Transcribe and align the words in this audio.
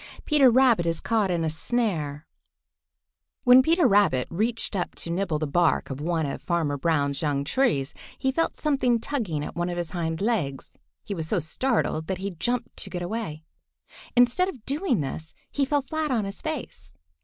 XV 0.17 0.25
PETER 0.25 0.49
RABBIT 0.49 0.85
IS 0.87 0.99
CAUGHT 0.99 1.29
IN 1.29 1.43
A 1.43 1.49
SNARE 1.51 2.25
WHEN 3.43 3.61
Peter 3.61 3.85
Rabbit, 3.85 4.27
reaching 4.31 4.81
up 4.81 4.95
to 4.95 5.11
nibble 5.11 5.37
the 5.37 5.45
bark 5.45 5.91
of 5.91 6.01
one 6.01 6.25
of 6.25 6.41
Farmer 6.41 6.75
Brown's 6.75 7.21
young 7.21 7.43
trees, 7.43 7.93
felt 8.33 8.57
something 8.57 8.99
tugging 8.99 9.45
at 9.45 9.55
one 9.55 9.69
of 9.69 9.77
his 9.77 9.91
hind 9.91 10.19
legs, 10.19 10.75
he 11.03 11.13
was 11.13 11.27
so 11.27 11.37
startled 11.37 12.07
that 12.07 12.17
he 12.17 12.31
jumped 12.31 12.75
to 12.77 12.89
get 12.89 13.03
away. 13.03 13.43
Instead 14.15 14.49
of 14.49 14.65
doing 14.65 15.01
this, 15.01 15.35
he 15.51 15.65
fell 15.65 15.83
flat 15.83 16.09
on 16.09 16.25
his 16.25 16.41
face. 16.41 16.95